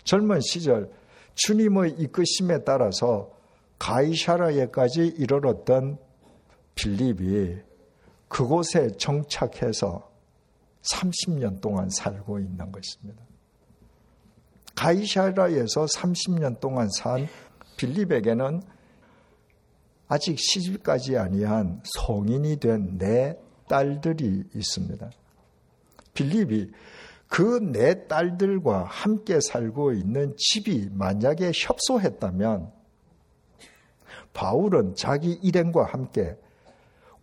젊은 0.04 0.40
시절 0.40 0.90
주님의 1.34 1.92
이끄심에 1.98 2.64
따라서 2.64 3.32
가이샤라에까지 3.78 5.06
이르렀던 5.18 5.98
빌립이 6.74 7.56
그곳에 8.28 8.88
정착해서 8.96 10.10
30년 10.82 11.60
동안 11.60 11.88
살고 11.90 12.38
있는 12.38 12.70
것입니다. 12.70 13.22
가이샤라에서 14.76 15.84
30년 15.86 16.60
동안 16.60 16.88
산 16.90 17.26
빌립에게는 17.76 18.62
아직 20.10 20.36
시집까지 20.40 21.16
아니한 21.16 21.82
성인이 21.84 22.56
된네 22.56 23.38
딸들이 23.68 24.42
있습니다. 24.52 25.08
빌립이 26.14 26.72
그네 27.28 28.08
딸들과 28.08 28.82
함께 28.86 29.38
살고 29.40 29.92
있는 29.92 30.34
집이 30.36 30.88
만약에 30.90 31.52
협소했다면 31.54 32.72
바울은 34.32 34.96
자기 34.96 35.38
일행과 35.44 35.84
함께 35.84 36.36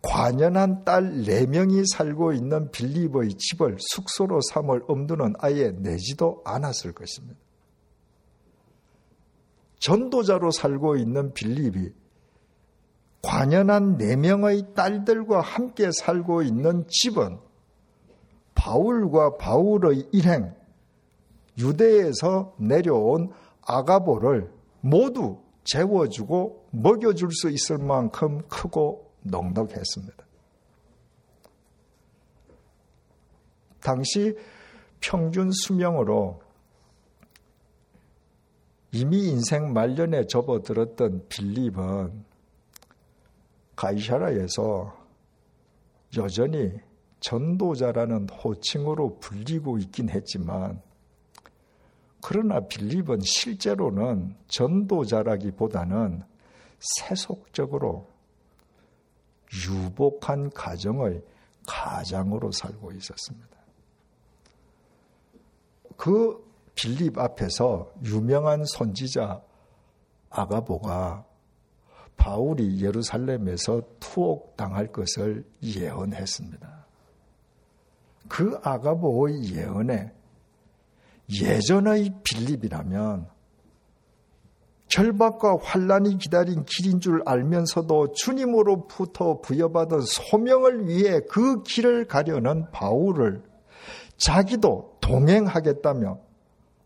관연한 0.00 0.82
딸 0.86 1.02
4명이 1.12 1.84
살고 1.94 2.32
있는 2.32 2.70
빌립의 2.70 3.34
집을 3.34 3.76
숙소로 3.78 4.40
삼을 4.50 4.84
엄두는 4.88 5.34
아예 5.40 5.72
내지도 5.72 6.40
않았을 6.46 6.92
것입니다. 6.92 7.38
전도자로 9.78 10.52
살고 10.52 10.96
있는 10.96 11.34
빌립이 11.34 11.92
관연한 13.22 13.98
4명의 13.98 14.74
딸들과 14.74 15.40
함께 15.40 15.90
살고 15.92 16.42
있는 16.42 16.86
집은 16.88 17.38
바울과 18.54 19.36
바울의 19.36 20.08
일행, 20.12 20.54
유대에서 21.58 22.54
내려온 22.58 23.32
아가보를 23.62 24.50
모두 24.80 25.40
재워주고 25.64 26.68
먹여줄 26.70 27.30
수 27.32 27.50
있을 27.50 27.78
만큼 27.78 28.42
크고 28.48 29.12
넉넉했습니다. 29.22 30.24
당시 33.80 34.36
평균 35.00 35.50
수명으로 35.52 36.40
이미 38.92 39.28
인생 39.28 39.72
말년에 39.72 40.26
접어들었던 40.26 41.26
빌립은 41.28 42.24
가이샤라에서 43.78 44.92
여전히 46.16 46.72
전도자라는 47.20 48.28
호칭으로 48.28 49.20
불리고 49.20 49.78
있긴 49.78 50.10
했지만 50.10 50.82
그러나 52.20 52.58
빌립은 52.58 53.20
실제로는 53.20 54.34
전도자라기보다는 54.48 56.24
세속적으로 56.80 58.08
유복한 59.68 60.50
가정의 60.50 61.22
가장으로 61.66 62.50
살고 62.50 62.90
있었습니다. 62.92 63.58
그 65.96 66.44
빌립 66.74 67.16
앞에서 67.16 67.92
유명한 68.04 68.64
선지자 68.64 69.40
아가보가 70.30 71.27
바울이 72.18 72.84
예루살렘에서 72.84 73.80
투옥당할 74.00 74.88
것을 74.88 75.44
예언했습니다. 75.62 76.86
그 78.28 78.58
아가보의 78.62 79.54
예언에 79.54 80.12
예전의 81.30 82.12
빌립이라면 82.22 83.28
절박과 84.88 85.58
환란이 85.62 86.18
기다린 86.18 86.64
길인 86.64 87.00
줄 87.00 87.22
알면서도 87.24 88.12
주님으로부터 88.12 89.40
부여받은 89.40 90.00
소명을 90.00 90.88
위해 90.88 91.20
그 91.28 91.62
길을 91.62 92.06
가려는 92.06 92.70
바울을 92.70 93.42
자기도 94.16 94.96
동행하겠다며 95.00 96.18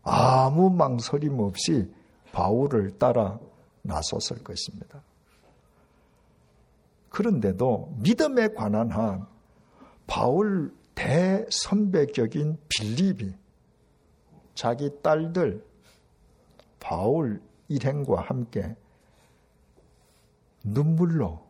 아무 0.03 0.69
망설임 0.69 1.39
없이 1.39 1.89
바울을 2.33 2.97
따라 2.97 3.39
나섰을 3.83 4.43
것입니다. 4.43 5.01
그런데도 7.13 7.93
믿음에 7.99 8.47
관한 8.49 8.89
한 8.89 9.27
바울 10.07 10.73
대선배격인 10.95 12.57
빌립이 12.67 13.35
자기 14.55 14.89
딸들 15.03 15.63
바울 16.79 17.39
일행과 17.67 18.19
함께 18.19 18.75
눈물로 20.63 21.45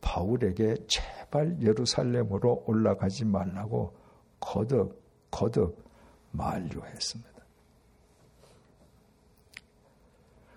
바울에게 0.00 0.76
제발 0.86 1.60
예루살렘으로 1.60 2.62
올라가지 2.68 3.24
말라고 3.24 3.92
거듭 4.38 5.02
거듭 5.32 5.84
만류했습니다. 6.30 7.32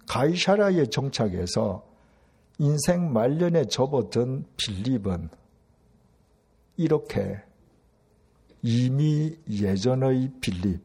가이샤라에 0.08 0.86
정착해서 0.86 1.95
인생 2.58 3.12
말년에 3.12 3.66
접어든 3.66 4.46
빌립은 4.58 5.30
이렇게 6.78 7.42
이미 8.62 9.38
예전의 9.50 10.32
빌립, 10.42 10.82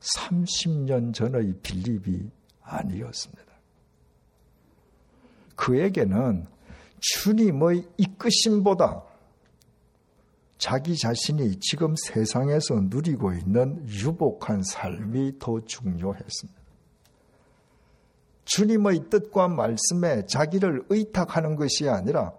30년 0.00 1.14
전의 1.14 1.54
빌립이 1.62 2.30
아니었습니다. 2.62 3.44
그에게는 5.54 6.46
주님의 7.00 7.86
이끄심보다 7.96 9.04
자기 10.58 10.96
자신이 10.96 11.60
지금 11.60 11.94
세상에서 11.96 12.80
누리고 12.84 13.32
있는 13.32 13.86
유복한 13.88 14.62
삶이 14.62 15.38
더 15.38 15.60
중요했습니다. 15.64 16.65
주님의 18.46 19.10
뜻과 19.10 19.48
말씀에 19.48 20.26
자기를 20.26 20.86
의탁하는 20.88 21.56
것이 21.56 21.88
아니라 21.88 22.32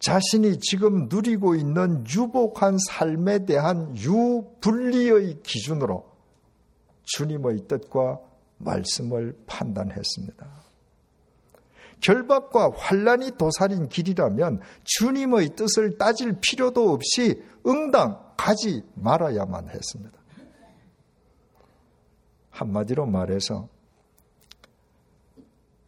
자신이 0.00 0.58
지금 0.58 1.06
누리고 1.08 1.54
있는 1.54 2.04
유복한 2.08 2.76
삶에 2.88 3.44
대한 3.44 3.96
유분리의 3.96 5.42
기준으로 5.44 6.04
주님의 7.04 7.68
뜻과 7.68 8.18
말씀을 8.58 9.36
판단했습니다. 9.46 10.62
결박과 12.00 12.72
환란이 12.74 13.32
도살인 13.38 13.88
길이라면 13.88 14.60
주님의 14.82 15.50
뜻을 15.54 15.98
따질 15.98 16.38
필요도 16.40 16.90
없이 16.90 17.40
응당 17.64 18.18
가지 18.36 18.82
말아야만 18.94 19.68
했습니다. 19.68 20.21
한마디로 22.52 23.06
말해서 23.06 23.68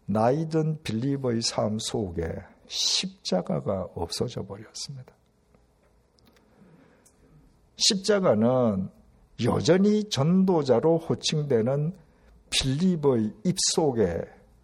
나이든 0.07 0.83
빌리버의 0.83 1.41
삶 1.43 1.79
속에 1.79 2.25
십자가가 2.67 3.89
없어져 3.95 4.45
버렸습니다. 4.45 5.15
십자가는 7.77 8.89
여전히 9.45 10.09
전도자로 10.09 10.99
호칭되는 10.99 11.93
빌리버의 12.51 13.33
입속에 13.45 14.21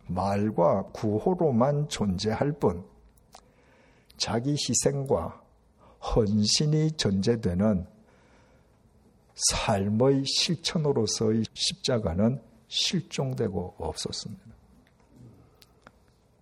말과 0.06 0.84
구호로만 0.92 1.88
존재할 1.88 2.52
뿐 2.52 2.84
자기 4.16 4.52
희생과 4.52 5.42
헌신이 6.14 6.92
전제되는 6.92 7.86
삶의 9.48 10.24
실천으로서의 10.26 11.44
십자가는 11.55 12.42
실종되고 12.68 13.76
없었습니다. 13.79 14.44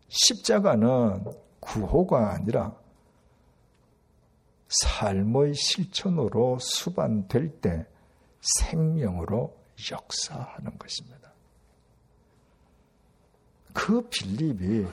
십자가는 0.09 1.25
구호가 1.61 2.33
아니라 2.33 2.75
삶의 4.69 5.55
실천으로 5.55 6.59
수반될 6.61 7.61
때 7.61 7.87
생명으로 8.41 9.57
역사하는 9.91 10.79
것입니다. 10.79 11.33
그 13.73 14.03
빌립이 14.09 14.87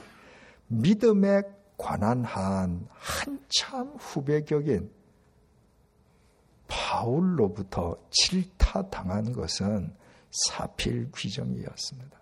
믿음에 0.68 1.42
관한 1.76 2.24
한 2.24 2.88
한참 2.92 3.88
후배격인 3.98 4.90
바울로부터 6.68 7.96
질타당한 8.10 9.32
것은 9.32 9.94
사필 10.30 11.10
귀정이었습니다. 11.12 12.18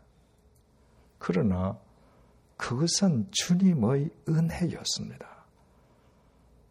그러나 1.18 1.78
그것은 2.56 3.28
주님의 3.30 4.10
은혜였습니다. 4.28 5.34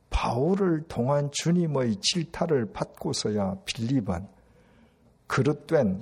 바울을 0.09 0.83
통한 0.87 1.29
주님의 1.31 1.97
질타를 1.99 2.71
받고서야 2.71 3.57
빌립은 3.65 4.27
그릇된 5.27 6.01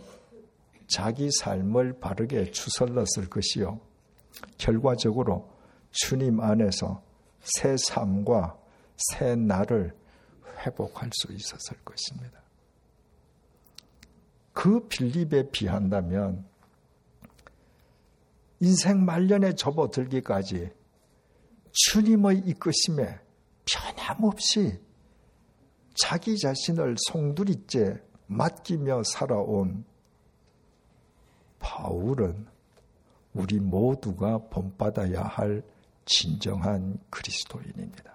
자기 0.87 1.29
삶을 1.39 1.99
바르게 1.99 2.51
추설렀을 2.51 3.29
것이요. 3.29 3.79
결과적으로 4.57 5.49
주님 5.91 6.41
안에서 6.41 7.01
새 7.41 7.75
삶과 7.77 8.57
새 8.97 9.35
날을 9.35 9.95
회복할 10.61 11.09
수 11.13 11.31
있었을 11.31 11.77
것입니다. 11.83 12.41
그 14.53 14.87
빌립에 14.87 15.49
비한다면 15.51 16.45
인생 18.59 19.03
말년에 19.05 19.55
접어들기까지 19.55 20.69
주님의 21.71 22.39
이끄심에 22.45 23.19
변함없이 23.65 24.79
자기 25.95 26.37
자신을 26.37 26.95
송두리째 27.07 28.01
맡기며 28.27 29.03
살아온 29.03 29.83
바울은 31.59 32.47
우리 33.33 33.59
모두가 33.59 34.37
본받아야 34.49 35.23
할 35.23 35.63
진정한 36.05 36.99
그리스도인입니다. 37.09 38.10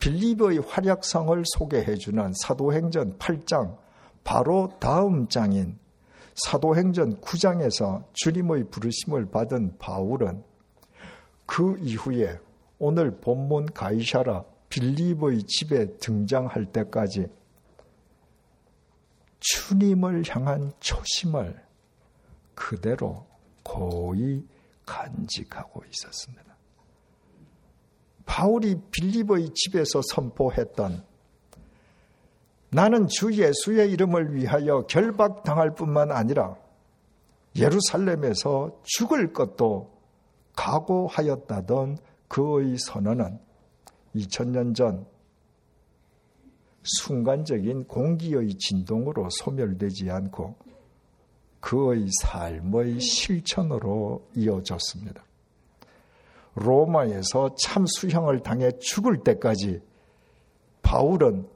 빌립의 0.00 0.58
활약상을 0.58 1.42
소개해 1.46 1.96
주는 1.96 2.32
사도행전 2.42 3.18
8장 3.18 3.76
바로 4.24 4.70
다음 4.80 5.28
장인 5.28 5.78
사도행전 6.34 7.20
9장에서 7.20 8.04
주님의 8.14 8.70
부르심을 8.70 9.30
받은 9.30 9.76
바울은 9.78 10.42
그 11.46 11.76
이후에 11.80 12.38
오늘 12.78 13.20
본문 13.20 13.66
가이샤라 13.66 14.44
빌립의 14.70 15.42
집에 15.44 15.96
등장할 15.98 16.66
때까지 16.72 17.26
주님을 19.40 20.22
향한 20.28 20.72
초심을 20.80 21.62
그대로 22.54 23.26
고이 23.62 24.44
간직하고 24.86 25.82
있었습니다. 25.90 26.49
바울이 28.30 28.76
빌립의 28.92 29.50
집에서 29.54 30.00
선포했던 30.08 31.02
나는 32.70 33.08
주 33.08 33.32
예수의 33.32 33.90
이름을 33.90 34.36
위하여 34.36 34.86
결박당할 34.86 35.74
뿐만 35.74 36.12
아니라 36.12 36.54
예루살렘에서 37.56 38.78
죽을 38.84 39.32
것도 39.32 39.90
각오하였다던 40.54 41.98
그의 42.28 42.78
선언은 42.78 43.40
2000년 44.14 44.76
전 44.76 45.04
순간적인 46.84 47.88
공기의 47.88 48.54
진동으로 48.54 49.26
소멸되지 49.28 50.08
않고 50.08 50.54
그의 51.58 52.06
삶의 52.22 53.00
실천으로 53.00 54.24
이어졌습니다. 54.36 55.24
로마에서 56.60 57.54
참 57.58 57.86
수형을 57.86 58.42
당해 58.42 58.70
죽을 58.78 59.22
때까지 59.22 59.80
바울은 60.82 61.48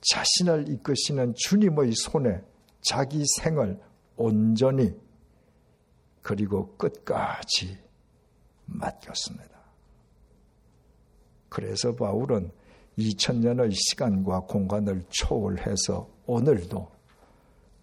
자신을 0.00 0.68
이끄시는 0.68 1.34
주님의 1.36 1.92
손에 1.94 2.42
자기 2.80 3.22
생을 3.40 3.80
온전히 4.16 4.94
그리고 6.22 6.74
끝까지 6.76 7.78
맡겼습니다. 8.66 9.54
그래서 11.48 11.94
바울은 11.94 12.50
2000년의 12.98 13.72
시간과 13.72 14.40
공간을 14.40 15.04
초월해서 15.10 16.08
오늘도 16.26 16.90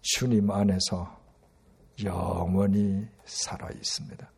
주님 0.00 0.50
안에서 0.50 1.20
영원히 2.02 3.06
살아 3.24 3.70
있습니다. 3.70 4.30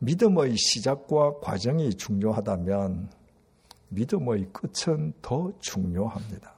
믿음의 0.00 0.56
시작과 0.56 1.40
과정이 1.40 1.94
중요하다면 1.94 3.10
믿음의 3.88 4.50
끝은 4.52 5.12
더 5.22 5.52
중요합니다. 5.58 6.54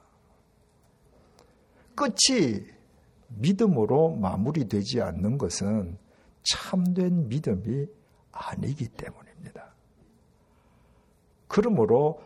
끝이 1.95 2.65
믿음으로 3.29 4.15
마무리되지 4.15 5.01
않는 5.01 5.37
것은 5.37 5.97
참된 6.43 7.29
믿음이 7.29 7.87
아니기 8.31 8.87
때문입니다. 8.89 9.73
그러므로 11.47 12.21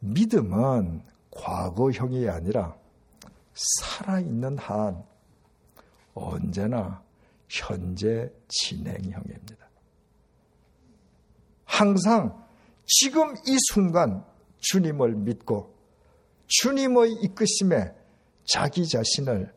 믿음은 0.00 1.02
과거형이 1.30 2.28
아니라 2.28 2.76
살아있는 3.54 4.58
한 4.58 5.04
언제나 6.14 7.02
현재 7.48 8.32
진행형입니다. 8.48 9.67
항상 11.78 12.44
지금 12.86 13.36
이 13.46 13.56
순간 13.70 14.24
주님을 14.58 15.14
믿고 15.14 15.72
주님의 16.48 17.12
이끄심에 17.22 17.94
자기 18.44 18.88
자신을 18.88 19.54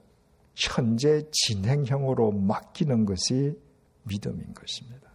현재 0.53 1.23
진행형으로 1.31 2.31
맡기는 2.31 3.05
것이 3.05 3.57
믿음인 4.03 4.53
것입니다. 4.53 5.10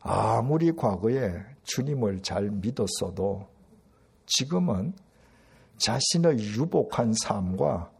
아무리 0.00 0.72
과거에 0.72 1.32
주님을 1.62 2.20
잘 2.20 2.50
믿었어도 2.50 3.48
지금은 4.26 4.92
자신의 5.78 6.38
유복한 6.38 7.14
삶과 7.22 7.90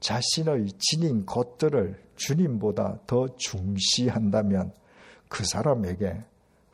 자신의 0.00 0.72
지닌 0.78 1.24
것들을 1.24 2.04
주님보다 2.16 2.98
더 3.06 3.34
중시한다면 3.36 4.74
그 5.30 5.42
사람에게 5.46 6.22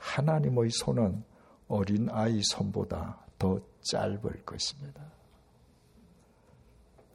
하나님의 0.02 0.70
손은 0.70 1.24
어린 1.68 2.08
아이 2.10 2.42
손보다 2.42 3.24
더 3.38 3.60
짧을 3.82 4.44
것입니다. 4.44 5.02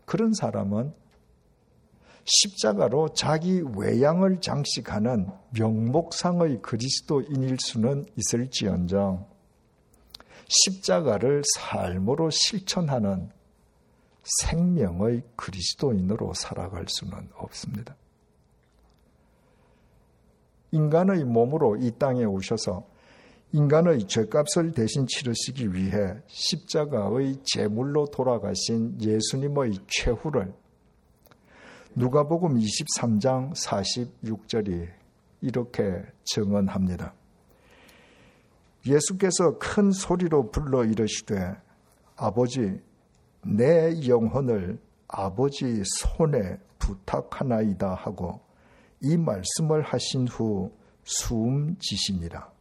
그런 0.05 0.33
사람은 0.33 0.93
십자가로 2.23 3.13
자기 3.13 3.61
외양을 3.75 4.41
장식하는 4.41 5.29
명목상의 5.51 6.61
그리스도인일 6.61 7.57
수는 7.59 8.05
있을지언정 8.15 9.27
십자가를 10.47 11.43
삶으로 11.55 12.29
실천하는 12.31 13.29
생명의 14.41 15.23
그리스도인으로 15.35 16.33
살아갈 16.33 16.85
수는 16.87 17.29
없습니다. 17.35 17.95
인간의 20.71 21.23
몸으로 21.23 21.77
이 21.77 21.91
땅에 21.97 22.25
오셔서 22.25 22.85
인간의 23.53 24.07
죄값을 24.07 24.73
대신 24.73 25.07
치르시기 25.07 25.73
위해 25.73 26.15
십자가의 26.27 27.37
제물로 27.43 28.05
돌아가신 28.07 28.97
예수님의 29.01 29.79
최후를 29.87 30.53
누가복음 31.95 32.59
23장 32.59 33.53
46절이 33.55 34.87
이렇게 35.41 36.03
증언합니다. 36.25 37.13
예수께서 38.85 39.57
큰 39.57 39.91
소리로 39.91 40.51
불러 40.51 40.83
이르시되 40.83 41.55
아버지 42.15 42.81
내 43.43 44.07
영혼을 44.07 44.79
아버지 45.07 45.81
손에 45.85 46.57
부탁하나이다 46.79 47.93
하고 47.93 48.46
이 49.01 49.17
말씀을 49.17 49.81
하신 49.81 50.27
후 50.27 50.71
숨지시니라. 51.03 52.51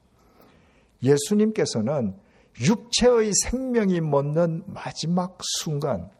예수님께서는 1.03 2.17
육체의 2.61 3.33
생명이 3.43 4.01
멎는 4.01 4.65
마지막 4.67 5.39
순간 5.61 6.11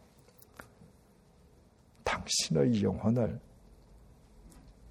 당신의 2.05 2.83
영혼을 2.83 3.41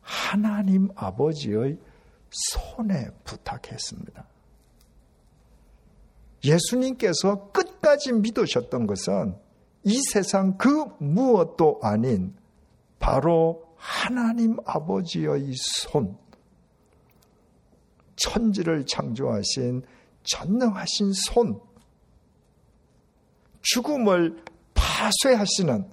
하나님 0.02 0.90
아버지의 0.96 1.78
손에 2.30 3.10
부탁했습니다. 3.24 4.28
예수님께서 6.44 7.52
끝까지 7.52 8.14
믿으셨던 8.14 8.88
것은 8.88 9.36
이 9.84 10.00
세상 10.12 10.58
그 10.58 10.86
무엇도 11.00 11.80
아닌 11.82 12.36
바로 13.00 13.64
하나님 13.86 14.58
아버지의 14.65 15.54
손, 15.56 16.17
천지를 18.15 18.84
창조하신 18.88 19.84
전능하신 20.24 21.13
손, 21.13 21.62
죽음을 23.62 24.43
파쇄하시는 24.74 25.88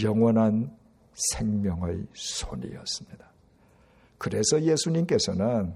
영원한 0.00 0.76
생명의 1.32 2.06
손이었습니다. 2.14 3.32
그래서 4.18 4.62
예수님께서는 4.62 5.74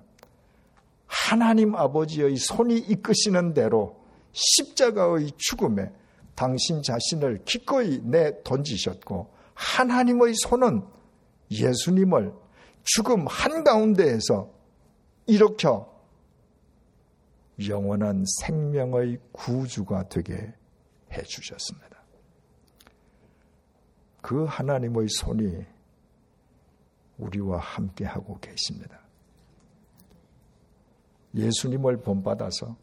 하나님 1.06 1.74
아버지의 1.74 2.36
손이 2.36 2.78
이끄시는 2.78 3.52
대로 3.52 4.00
십자가의 4.30 5.32
죽음에 5.38 5.90
당신 6.36 6.82
자신을 6.82 7.44
기꺼이 7.44 8.00
내 8.04 8.40
던지셨고 8.44 9.37
하나님의 9.58 10.34
손은 10.36 10.86
예수님을 11.50 12.32
죽음 12.84 13.26
한가운데에서 13.26 14.48
일으켜 15.26 15.92
영원한 17.68 18.24
생명의 18.40 19.18
구주가 19.32 20.08
되게 20.08 20.54
해 21.12 21.22
주셨습니다. 21.22 21.88
그 24.22 24.44
하나님의 24.44 25.08
손이 25.08 25.66
우리와 27.18 27.58
함께 27.58 28.04
하고 28.04 28.38
계십니다. 28.38 29.00
예수님을 31.34 32.00
본받아서 32.02 32.76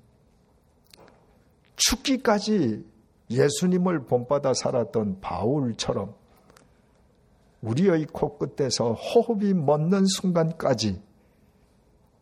죽기까지 1.78 2.86
예수님을 3.30 4.06
본받아 4.06 4.54
살았던 4.54 5.22
바울처럼 5.22 6.25
우리의 7.66 8.06
코끝에서 8.06 8.94
호흡이 8.94 9.54
멎는 9.54 10.06
순간까지 10.06 11.02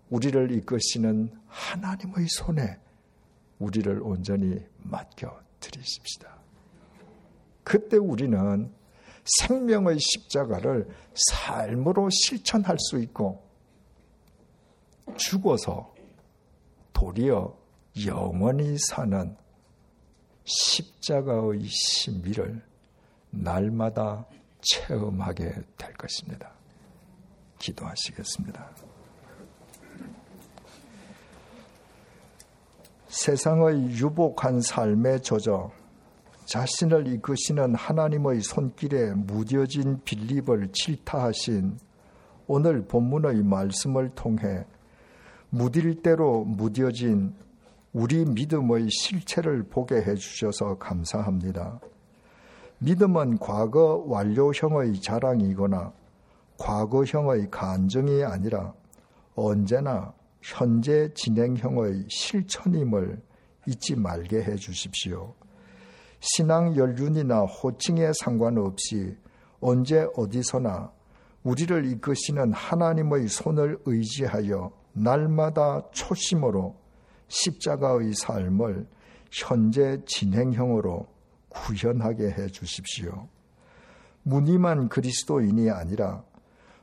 우리를 0.10 0.52
이끄시는 0.52 1.32
하나님의 1.48 2.28
손에 2.30 2.80
우리를 3.60 4.02
온전히 4.02 4.58
맡겨 4.84 5.42
드리십시다. 5.60 6.38
그때 7.64 7.98
우리는 7.98 8.72
생명의 9.26 9.98
십자가를 10.00 10.88
삶으로 11.14 12.10
실천할 12.12 12.78
수 12.80 13.00
있고 13.00 13.42
죽어서 15.18 15.94
도리어 16.94 17.58
영원히 18.06 18.78
사는 18.78 19.36
십자가의 20.44 21.62
신비를 21.66 22.62
날마다 23.30 24.26
체험하게 24.64 25.54
될 25.78 25.94
것입니다. 25.94 26.52
기도하시겠습니다. 27.60 28.70
세상의 33.08 33.92
유복한 33.92 34.60
삶에 34.60 35.20
젖어 35.20 35.72
자신을 36.46 37.08
이끄시는 37.08 37.76
하나님의 37.76 38.42
손길에 38.42 39.14
무뎌진 39.14 40.02
빌립을 40.04 40.70
질타하신 40.74 41.78
오늘 42.48 42.86
본문의 42.86 43.44
말씀을 43.44 44.10
통해 44.16 44.66
무딜 45.50 46.02
대로 46.02 46.44
무뎌진 46.44 47.34
우리 47.94 48.26
믿음의 48.26 48.90
실체를 48.90 49.64
보게 49.64 49.96
해주셔서 49.98 50.80
감사합니다. 50.80 51.80
믿음은 52.84 53.38
과거 53.38 54.04
완료형의 54.08 55.00
자랑이거나 55.00 55.94
과거형의 56.58 57.50
간증이 57.50 58.26
아니라 58.26 58.74
언제나 59.36 60.14
현재 60.42 61.10
진행형의 61.14 62.08
실천임을 62.10 63.22
잊지 63.68 63.96
말게 63.96 64.44
해 64.44 64.56
주십시오. 64.56 65.34
신앙 66.20 66.76
연륜이나 66.76 67.44
호칭에 67.44 68.12
상관없이 68.22 69.16
언제 69.62 70.06
어디서나 70.18 70.92
우리를 71.44 71.86
이끄시는 71.86 72.52
하나님의 72.52 73.30
손을 73.30 73.80
의지하여 73.86 74.72
날마다 74.92 75.82
초심으로 75.92 76.76
십자가의 77.30 78.14
삶을 78.14 78.86
현재 79.32 80.02
진행형으로 80.06 81.13
구현하게 81.54 82.32
해 82.32 82.48
주십시오. 82.48 83.28
무늬만 84.24 84.90
그리스도인이 84.90 85.70
아니라 85.70 86.24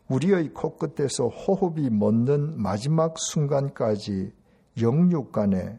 우리의 0.08 0.52
코끝에서 0.52 1.28
호흡이 1.28 1.88
멎는 1.90 2.60
마지막 2.60 3.14
순간까지 3.18 4.32
영육 4.82 5.32
간에 5.32 5.78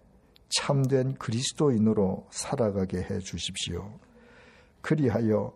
참된 0.50 1.16
그리스도인으로 1.16 2.28
살아가게 2.32 2.98
해 2.98 3.20
주십시오. 3.20 3.92
그리하여 4.82 5.54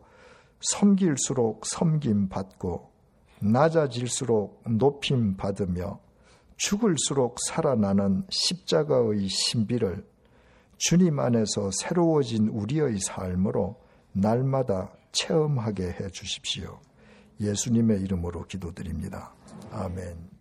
섬길수록 0.60 1.66
섬김 1.66 2.30
받고 2.30 2.92
낮아질수록 3.42 4.64
높임 4.70 5.36
받으며 5.36 6.00
죽을수록 6.58 7.38
살아나는 7.48 8.24
십자가의 8.30 9.28
신비를 9.28 10.06
주님 10.78 11.20
안에서 11.20 11.72
새로워진 11.72 12.50
우리의 12.50 13.00
삶으로 13.00 13.82
날마다 14.12 14.92
체험하게 15.12 15.84
해 15.84 16.10
주십시오. 16.10 16.80
예수님의 17.40 18.02
이름으로 18.02 18.46
기도드립니다. 18.46 19.34
아멘. 19.72 20.35